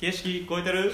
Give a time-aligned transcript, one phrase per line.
[0.00, 0.92] 形式超えてる？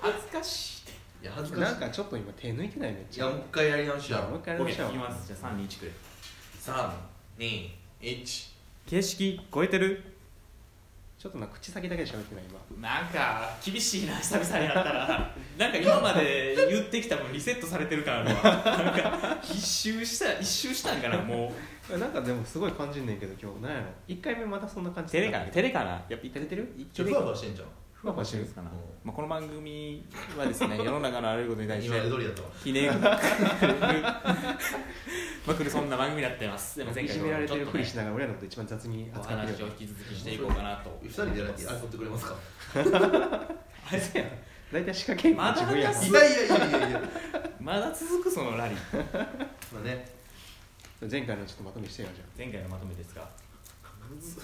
[0.00, 0.84] 恥ずかし
[1.20, 1.72] いいや恥ずかしい。
[1.72, 3.26] なんかちょっと今手抜いてないめっいちゃ。
[3.26, 4.86] やもう一回やり直しやじゃあもう一回やりましょう。
[4.86, 5.26] オッケーいきます。
[5.26, 5.92] じゃあ321くれ
[7.38, 8.54] 321
[8.86, 10.13] 形式超えてる？
[11.24, 12.86] ちょっとな口先だけで喋ってない今。
[12.86, 15.34] なんか厳しいな久々にやったら。
[15.56, 21.50] なんか今まで言ってきた分リセットされてるからあるわなんか一周した一周したんかなも
[21.90, 21.96] う。
[21.98, 23.62] なんかでもすごい感じんねんけど今日。
[23.62, 23.86] なんやろ。
[24.06, 25.12] 1回目またそんな感じ。
[25.12, 25.92] 照れかな照れかな。
[25.92, 26.70] やっぱ照れてる？
[26.92, 27.68] ちょっとふわふわしてんじゃん
[28.04, 28.70] ふわふわしてるかな。
[28.70, 28.76] うん。
[29.02, 32.94] まあ、この番組はですね 世の中のあらゆることに対し今てまで通りだったわひねく
[35.48, 36.78] まくるそんな番組になってます。
[36.78, 37.78] でも前回いじめられてるちょっとね。
[37.78, 41.64] ふりしながら俺らのこと一番雑にお扱ってるよ話を引き続きしていこうかなと二人でって
[41.96, 42.36] くれますか。
[42.74, 42.78] あ
[43.92, 44.28] れそうや
[44.70, 46.26] 大体仕掛けまだやいやいや
[46.88, 47.02] いや
[47.58, 48.78] まだ続くそのラリー。
[49.72, 50.12] まあね。
[51.10, 53.26] 前回のちょっとまとめしてよじゃ前回のまとめですが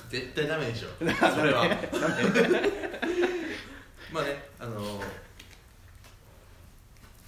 [0.08, 0.88] 絶対ダメでしょ。
[0.98, 1.64] それは。
[4.12, 5.00] まあねあの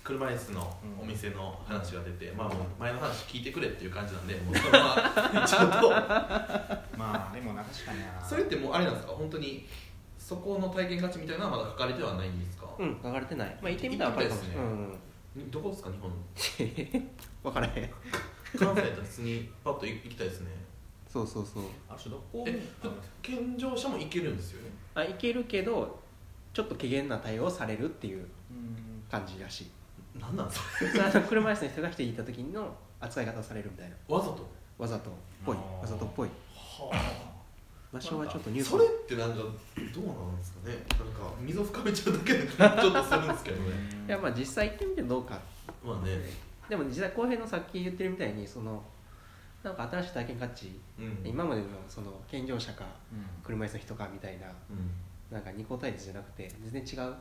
[0.02, 4.96] 車椅子のお店の話が出て、まあもう前の話聞いてくれっていう感じなんでもうそのま
[5.32, 5.90] まちょっと。
[6.98, 8.20] まあでもな確かにな。
[8.24, 9.12] それってもうあれなんですか？
[9.12, 9.68] 本当に
[10.18, 13.58] そこの体験価値みたいなのはまだ書かれてはないんですか、あうん書かれてない。
[13.62, 14.42] まあ行ってみたら分かるかも。
[14.42, 14.72] しれない行
[15.36, 15.50] うん。
[15.52, 16.16] どこですか日本の？
[17.44, 17.90] 分からへん。
[18.58, 20.50] 関西だったら普通にパッと行きたいですね
[21.12, 21.64] そうそうそう。
[21.88, 22.62] あれどこえ
[23.20, 24.70] 健常者も行けるんですよね。
[24.94, 26.00] あ行けるけど
[26.54, 29.02] ちょっと機嫌な対応をされるっていううん。
[29.10, 29.70] 感じらしい。
[30.18, 30.60] 何なんです
[30.98, 33.96] かあの車椅子の人が来ていた時の扱い方をされるみたいな。
[34.14, 34.46] わざと？
[34.78, 35.12] わざとっ
[35.44, 35.56] ぽい。
[35.56, 36.28] わざとっぽい。
[36.54, 36.90] は
[37.92, 38.70] 場所はちょっとニュース。
[38.70, 40.74] それってなんかどうなんですかね？
[40.98, 43.72] なんか溝深めちゃうだけでちょっとするんですけどね。
[44.08, 45.38] いやまあ実際行ってみてどうか。
[45.84, 46.18] まあね。
[46.70, 48.82] でも実際浩平のさっき言ってるみたいにその
[49.62, 51.18] なんか新しい体験価値、うん。
[51.24, 53.24] 今までのその健常者かうん。
[53.42, 54.90] 車椅子の人かみたいなうん。
[55.30, 57.14] なんか二項対立じゃなくて全然違う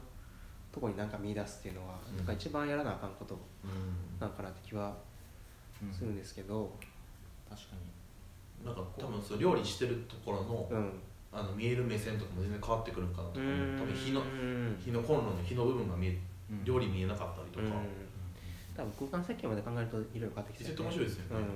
[0.72, 2.18] とこになんか見出すっていうのは、うん。
[2.18, 4.20] なんか一番やらなあかんことうん。
[4.20, 4.96] なんかなって気は
[5.82, 5.94] うん。
[5.94, 6.74] するんですけど。
[7.50, 7.68] 確か
[8.62, 8.66] に。
[8.66, 10.92] なんか多分そう料理してるところの,、うん。
[11.32, 13.36] あの見える目線とかも全然変わってくるんかなと。
[13.36, 13.78] かうん。
[13.80, 14.78] 多分火のうん。
[14.84, 16.18] 火のコンロの火の部分が見え
[16.50, 16.64] うん。
[16.66, 18.12] 料理見えなかったりとか、うん。
[18.76, 21.42] 多分空間設計まで考えるといろいろ変わってきて絶対面白いですよね。
[21.42, 21.48] うん、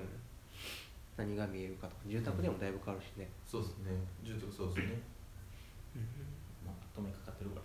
[1.18, 3.92] 何が見えるかとか住宅でもだいぶ変わるしね、そうですね。
[4.24, 5.00] 住宅そうですね。
[6.66, 7.64] まあ止めかかってるから。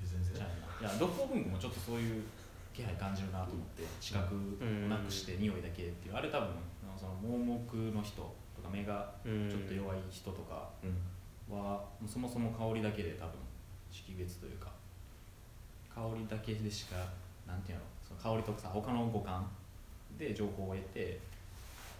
[0.00, 0.34] いや全然。
[0.34, 2.24] じゃあいや六甲文庫もちょっとそういう
[2.72, 6.48] 気配感じるなと思って視覚をなくして匂いだけっていうあれ多分
[6.86, 7.58] あのその盲目
[7.92, 8.22] の人
[8.54, 10.94] とか目がうんちょっと弱い人とかうん。
[11.48, 13.32] はそもそも香りだけで多分
[13.90, 14.70] 識別というか
[15.94, 16.96] 香りだけでしか
[17.46, 19.48] なんていうのその香りとかさ他の五感
[20.18, 21.18] で情報を得てい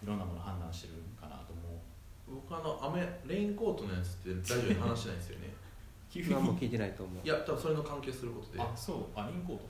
[0.07, 2.41] ろんなものを判断してるんかなと思う。
[2.49, 5.55] 僕あの雨レインコートのやつってラジオで話してないんですよね。
[6.11, 7.25] 急今もう聞いてないと思う。
[7.25, 8.61] いや多分それの関係することで。
[8.61, 9.19] あそう。
[9.19, 9.65] あリンコート。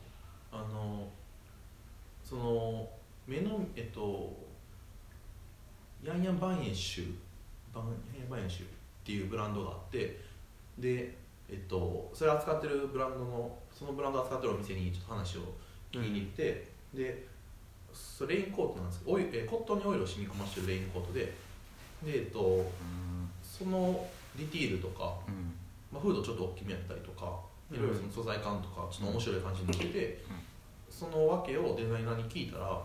[0.50, 1.08] あの
[2.24, 2.88] その
[3.26, 4.36] 目のえっと
[6.02, 7.14] ヤンヤンバンエンシュ
[7.74, 8.68] バンヤンヤンバンエンシュっ
[9.04, 10.20] ていうブランドがあって
[10.78, 11.16] で
[11.50, 15.40] えっとそれ扱ってるブランドのそのブランド扱ってるお店にちょっと話を
[15.92, 17.24] 聞きに行って、でそれ
[18.28, 21.34] レインコートなんですけどオイえコットンにオイルを染み込ませてるレインコートでで
[22.06, 22.64] えっとうん
[23.42, 25.52] そのディティールとか、うん。
[25.90, 27.40] まあ、フードちょっと大きめやったりとか
[27.72, 30.24] いろいろその素材感とかちょっと面白い感じになってて、
[30.90, 32.80] その訳をデザイナーに聞いたら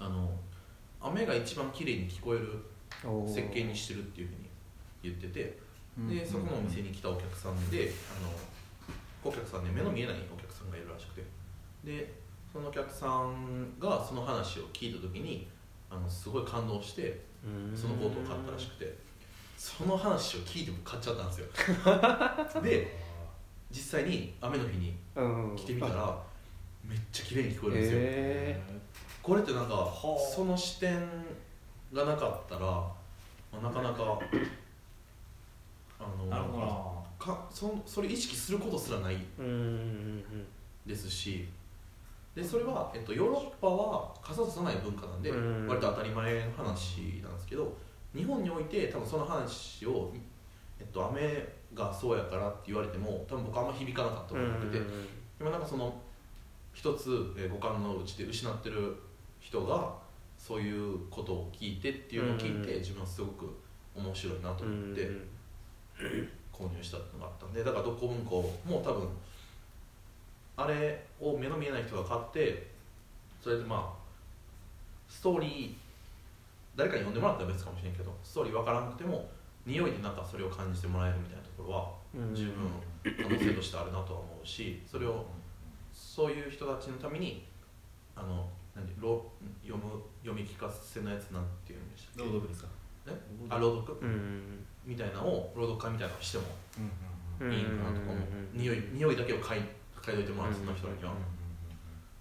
[0.00, 0.30] あの
[1.00, 2.64] 雨が一番綺麗に聞こえる
[3.26, 4.48] 設計にしてるっていうふうに
[5.02, 5.58] 言ってて
[5.98, 11.24] うんでそこのお店に来たお客さんであのお客さんで目の見えないお客さんがいるらしくて。
[11.84, 12.12] で
[12.52, 15.48] そのお客さんがその話を聞いた時に
[15.90, 17.76] あのすごい感動してうん。
[17.76, 18.96] そのコートを買ったらしくて
[19.56, 21.46] その話を聞いても買っちゃったんですよ。
[22.62, 22.98] で
[23.70, 25.22] 実際に雨の日にう
[25.52, 25.56] ん。
[25.56, 26.22] 来てみたら
[26.84, 28.62] めっちゃ綺麗に聞こえるんですよ、へ
[29.22, 30.34] これってなんかはあ。
[30.34, 30.98] その視点
[31.92, 32.94] がなかったら、ま
[33.52, 34.18] あ、なかなか
[35.98, 40.46] あのかそそれ意識することすらないうんうんうん。
[40.86, 41.46] ですし
[42.34, 45.66] でそれは、えっと、ヨーロッパは傘ささない文化なんでうん。
[45.66, 47.76] 割と当たり前の話なんですけど
[48.14, 50.12] 日本において多分その話を、
[50.78, 54.84] えっと、雨がそうやからって言われても多分僕あんま響かなかったとうん思ってて、
[55.40, 56.00] 今なんかその
[56.72, 58.96] 一つ、えー五感のうちで失ってる
[59.40, 59.94] 人が
[60.38, 62.78] そういうことを聞いてっていうのを聞いて、うん。
[62.80, 63.56] 自分はすごく
[63.94, 66.28] 面白いなと思ってうん。
[66.52, 69.08] 購入したっていうのがあったんでだから読文庫も多分
[70.62, 72.66] あれを目の見えない人が買って
[73.42, 74.00] それでまあ
[75.08, 75.74] ストーリー
[76.76, 79.28] 誰かに読んでもらったら別かもしれんけどストーリー分からなくても
[79.66, 81.90] 匂いでなんかそれを感じてもらえるみたいなところは
[82.28, 82.34] うん。
[82.34, 82.70] 十分
[83.04, 85.24] 可能性としてあるなとは思うしそれを
[85.92, 87.46] そういう人たちのために
[88.14, 89.24] あの何ろ
[89.62, 89.90] 読む
[90.22, 92.22] 読み聞かせのやつなんていうんでしたっけ？
[92.24, 92.68] 朗読ですか？
[93.08, 93.12] え？
[93.48, 96.44] あ朗読、うんみたいなのを朗読会みたいなのをしても
[97.52, 98.14] いいかなとかも、
[98.54, 98.56] う。
[98.56, 99.62] ん匂い匂いだけを嗅い
[100.02, 101.40] 嗅いどいてもらってその人には、うん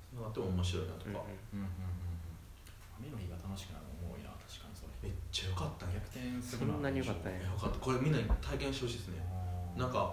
[0.10, 1.24] そうなっても面白いなとか、
[1.54, 3.08] うんうんうんうん。
[3.08, 4.30] 雨の日が楽しくなるの多いな。
[4.36, 5.08] 確かにそれ。
[5.08, 5.94] めっちゃ良かったね。
[5.96, 6.78] 逆転すそるな。
[6.78, 7.40] んなに良かったね。
[7.40, 7.80] よかった。
[7.80, 9.24] これみんなに体験してほしいですね。
[9.78, 10.12] なんか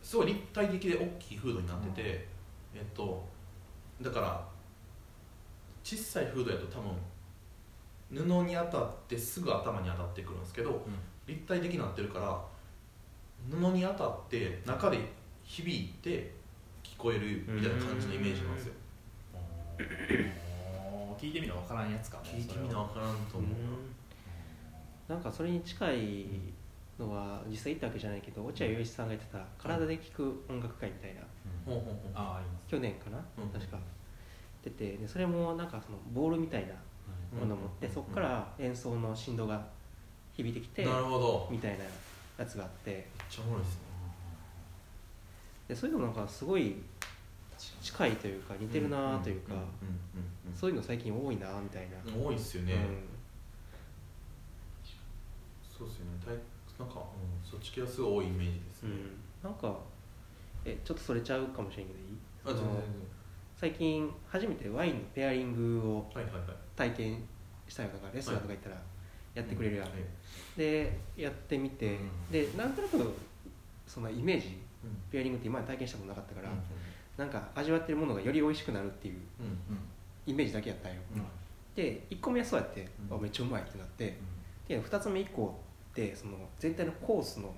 [0.00, 2.28] すごい立体的で大きいフードになってて、
[2.72, 3.26] えっと
[4.00, 4.46] だから
[5.82, 6.96] 小さいフードやと多分
[8.10, 10.86] 布に当たってすぐ頭に当たってくるんですけど
[11.26, 12.40] 立体的になってるから
[13.50, 14.98] 布に当たって中で
[15.44, 16.34] 響いて
[16.98, 18.72] 聞こえるみたいな感じのイメージなんですよ。
[21.18, 23.50] 聞いてみな分からんやつかも聞いてみな分からんと思う。
[25.08, 26.26] な、なんかそれに近い
[26.98, 31.20] のは実際行ったわけじゃないけど落合陽一さんが言ってた「体で聴く音楽会」みたいな。
[32.66, 33.48] 去年かな、うん。
[33.50, 33.78] 確か。
[34.64, 36.74] 出てでそれもなんかそのボールみたいな
[37.38, 37.92] ものを持って、うん。
[37.92, 39.66] そこから演奏の振動が
[40.32, 41.46] 響いてきて、なるほど。
[41.50, 41.84] めっみたいな
[42.38, 43.06] やつがあって。
[43.28, 43.85] ちゃおもろいですね
[45.68, 46.76] でそういうのなんかすごい
[47.80, 49.54] 近いというか似てるなというか、
[50.54, 52.78] そういうの最近多いなみたいな、多いっすよね、うん。
[55.78, 56.42] そうっすよね。
[56.78, 58.90] なんか、うん、そっち系はすごい多いイメージですね、
[59.42, 59.74] うん、なんか
[60.62, 62.06] えちょっとそれちゃうかもしれんけどいい？
[63.58, 66.12] 最近初めてワインのペアリングを
[66.76, 67.24] 体験
[67.66, 68.76] したりとかレストランとか行ったら
[69.34, 69.92] やってくれるやん、はい。
[70.58, 73.14] でやってみて、うんでなんとなく
[73.86, 74.65] そのイメージうん
[75.10, 76.56] ペアリングって今まで体験したことなかったから、うん。
[77.16, 79.78] なんか味わってるものがより美味しくなるっていううん
[80.26, 81.22] イメージだけやったんよ、うん
[81.74, 83.16] で1個目はそうやって、うん。
[83.16, 84.16] あめっちゃうまいってなって
[84.68, 85.54] で2つ目以降
[85.92, 87.54] ってその全体のコースの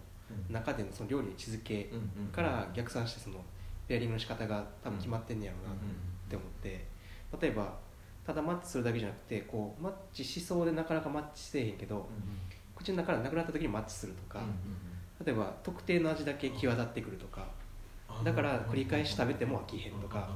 [0.48, 0.52] うん。
[0.52, 1.90] 中でのその料理の位置づけ
[2.32, 3.36] から逆算してその
[3.86, 5.76] ペアリングの仕方が多分決まってんねやろうなっ
[6.28, 6.86] て思って。
[7.40, 7.76] 例えば
[8.26, 12.06] ただマッチするだけじゃなくてこうマッチしそうでなかなかマッチせえへんけど
[12.76, 14.40] 口の中からなくなった時にマッチするとか、
[15.24, 17.46] 例えば特定の味だけ際立ってくるとか
[18.24, 20.28] だから繰り返し食べても飽きへんとか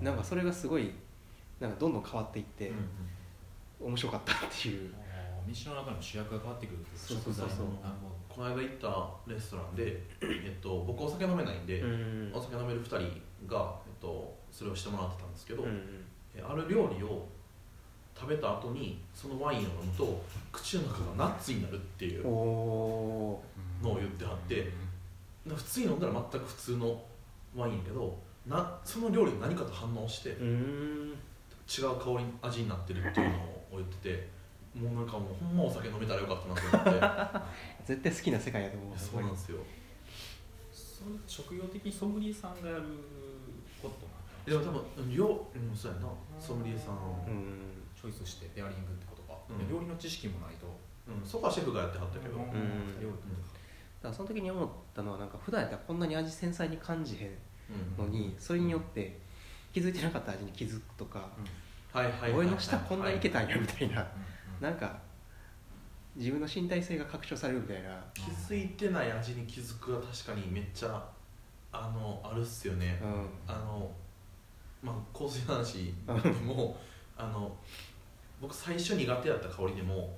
[0.00, 0.92] なんかそれがすごい
[1.60, 2.72] なんかどんどん変わっていって
[3.80, 4.94] 面白かったっていう。
[4.94, 5.08] あー
[5.48, 7.66] 飯の中の主役が変わってくるってそうそうそうそう。
[8.28, 12.98] この間行ったレストランで、えっと、僕お酒飲めないんで、うんお酒飲める2人
[13.46, 16.04] が、えっと、それをしてもらってたんですけど、うん。
[16.34, 17.26] えある料理を
[18.18, 20.20] 食べた後にそのワインを飲むと
[20.50, 23.42] 口の中がナッツになるっていうのを
[23.82, 24.70] 言ってはって
[25.46, 27.00] な普通に飲んだら全く普通の
[27.56, 34.28] ワインやけどなその料理が何かと反応して違う香り味になってるっていうのを言ってて
[34.74, 37.48] もうなんかもうほんまお酒飲めたらよかったなと思って。
[37.84, 38.98] 絶対好きな世界やと思う。
[38.98, 39.58] そうなんですよ。
[40.72, 42.82] そういう職業的にソムリエさんがやる
[43.82, 46.08] ことでも多分ようんそうやな。
[46.38, 46.94] ソムリエさん、
[47.26, 49.68] うんチョイスしてペアリングってことか、うん。
[49.68, 50.66] 料理の知識もないと。
[51.08, 52.42] うん、そこはシェフがやってはったけど、うん。
[52.42, 53.00] ん。
[53.02, 53.14] 料理
[54.00, 57.30] だからその時に思ったのはなんか普段やったらこんなに味繊細に感じへん
[57.98, 58.06] うん。
[58.06, 59.18] のにそれによって
[59.72, 61.28] 気づいてなかった味に気づくとか
[61.92, 62.32] はいはいはいはい。
[62.38, 64.00] 俺の舌こんなにいけたんやみたいな。
[64.02, 64.04] う
[64.60, 64.62] ん。
[64.62, 64.98] なんか
[66.14, 68.00] 自分の身体性が拡張されるみたいな。
[68.14, 71.04] 気づいてない味に気づくは確かにめっちゃ
[71.72, 73.28] あのあるっすよね、うん。
[73.46, 73.90] あの
[74.82, 76.76] まあ香水の話でも
[77.18, 77.54] あの
[78.40, 80.16] 僕最初苦手だった香りでも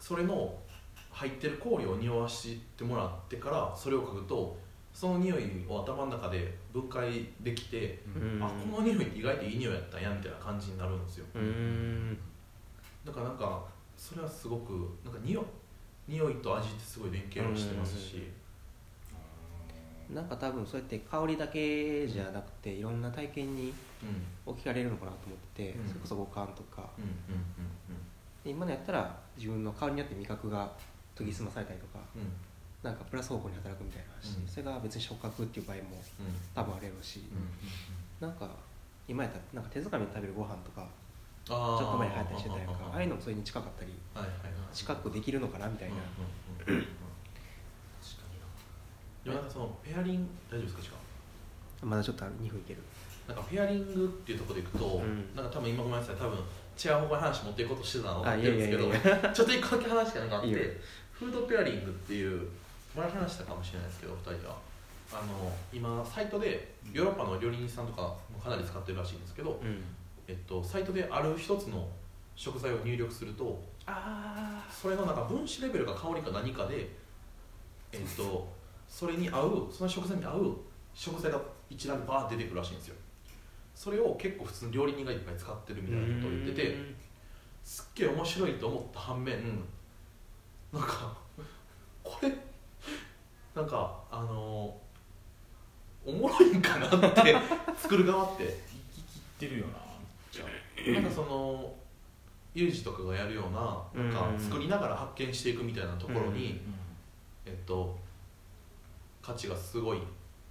[0.00, 0.58] それの
[1.10, 4.58] 入ってる香料を匂わしてもらってからそれを嗅ぐと
[4.92, 8.36] その匂いを頭の中で分解できて、うん。
[8.36, 11.26] うんあこの匂いって意外といい匂いやったんやみたいな感じになるんですよ。
[11.34, 12.18] うん。
[13.04, 13.64] だからなんか
[13.96, 14.72] それはすごく
[15.04, 15.44] なんか匂い
[16.08, 18.30] 匂いと味ってすごい連携をしてますし、
[20.14, 24.52] なんか多分そうやって香りだけじゃなくていろんな体験にうん。
[24.52, 26.90] 置き換えれるのかなと思ってそれこそ五感とか。
[28.44, 30.68] 今のやったら自分の香りによって味覚が
[31.16, 34.48] 研ぎ澄まされたりとかうなんかプラス方向に働くみたいな話、うん。
[34.48, 35.82] それが別に触覚っていう場合も
[36.18, 36.34] うん。
[36.54, 38.48] 多分あれるし、うんなんか
[39.08, 40.86] 今やったらなんか手づかみで食べるご飯とか
[41.44, 42.78] ちょっと前に流行ったりしてたやんか。
[42.92, 44.74] ああいうのもそれに近かったりはいはいはい。
[44.74, 45.94] 近くできるのかなみたいな、
[46.66, 46.96] うんうんうんうん
[49.24, 51.90] でもなんかそのペアリング大丈夫ですか時間？
[51.90, 52.80] まだちょっとある2分いける。
[53.28, 55.36] なんかペアリングっていうところでいくと、うん。
[55.36, 56.38] なんか多分今ごめんなさい多分
[56.72, 60.80] 違う方向に話持っていこうとしてたのをってるんですけどちょっと一個だけ話がなんかあって
[61.12, 62.48] フードペアリングっていう
[62.96, 64.56] 前話したかもしれないですけど2人は。
[65.12, 68.00] あの今サイトでヨーロッパの料理人さんとか
[68.32, 69.82] もかなり使ってるらしいんですけど、うん。
[70.26, 71.86] えっと、サイトである一つの
[72.34, 76.88] 食材を入力するとあそれのなんか分子レベルか香りか何かで、
[77.92, 78.48] えっと、
[78.92, 80.56] それに合うその食材に合う
[80.92, 82.94] 食材が一覧でバー出てくるらしいんですよ。
[83.74, 86.76] それを結構普通の料理人がいっぱい使ってるみたいなことを言ってて
[87.64, 89.64] すっげえ面白いと思った反面
[90.70, 91.16] なんか
[92.04, 92.30] これ
[93.54, 94.76] なんかあの
[96.04, 97.34] おもろいんかなって
[97.78, 98.58] 作る側って
[98.94, 101.72] 生き切ってるよななんかその
[102.54, 104.38] ユージとかがやるようななんかうん。
[104.38, 106.60] 作りながら発見していくみたいなところに、う
[107.46, 107.98] えっと
[109.22, 109.98] 価値がすごい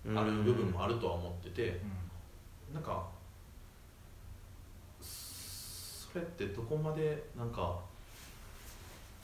[0.05, 0.17] うん。
[0.17, 1.79] ある部分もあるとは思ってて、
[2.71, 2.73] ん。
[2.73, 3.05] なんか
[5.01, 7.79] それってどこまでなんか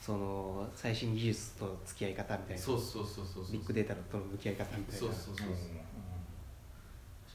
[0.00, 2.62] その最新技術との付き合い方みたいな。
[2.62, 4.98] そうそうそうそうビッグデータとの向き合い方みたいな。
[5.00, 5.48] そうそうそうそう。
[5.48, 5.54] うん。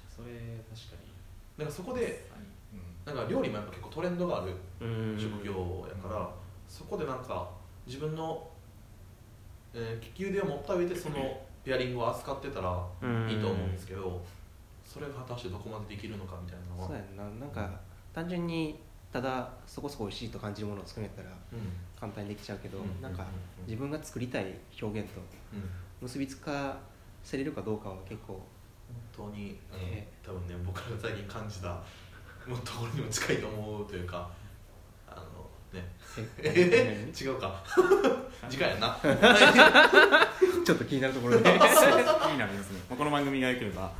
[0.09, 0.27] それ
[0.73, 1.11] 確かに。
[1.57, 2.25] なんかそこで
[3.05, 3.13] うん。
[3.13, 5.19] なんか料理もやっぱ結構トレンドがあるうん。
[5.19, 6.33] 職業やから、
[6.67, 7.49] そこでなんか
[7.85, 8.49] 自分の、
[9.73, 13.29] えー、利き腕を持った上でそのペアリングを扱ってたらうん。
[13.29, 14.21] いいと思うんですけど、
[14.85, 16.87] それが果たしてどこまでできるのかみたいなのは。
[16.87, 17.23] そうやんな。
[17.39, 17.79] なんか
[18.13, 18.79] 単純に
[19.11, 21.59] ただそこそこ美味しいと感じるものを作れたらうん。
[21.99, 23.01] 簡単にできちゃうけど、うん。
[23.01, 23.25] なんか
[23.57, 23.65] うん。
[23.65, 25.21] 自分が作りたい表現と
[25.53, 25.69] うん。
[26.01, 26.77] 結びつか
[27.23, 28.41] せれるかどうかは結構
[29.15, 31.69] 本当にえ多分ね僕が最近感じた
[32.45, 34.29] もうところにも近いと思うというか
[35.07, 35.42] あの
[35.73, 35.83] ね
[36.39, 37.63] え 違うか。
[38.49, 38.97] 次回やな。
[40.65, 41.43] ちょっと気になるところで。
[41.43, 43.91] 気になりますね、まあ、この番組が良ければ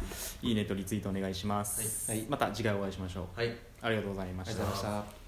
[0.41, 2.25] いいねとリツイートお願いします、はい。
[2.29, 3.39] また次回お会いしましょう。
[3.39, 3.55] はい。
[3.81, 5.22] ありがとうございまありしたがとうございました